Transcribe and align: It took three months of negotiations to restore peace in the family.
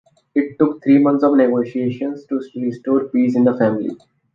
It 0.33 0.57
took 0.57 0.81
three 0.81 0.97
months 0.97 1.23
of 1.23 1.35
negotiations 1.35 2.25
to 2.25 2.41
restore 2.55 3.03
peace 3.09 3.35
in 3.35 3.43
the 3.43 3.55
family. 3.55 3.95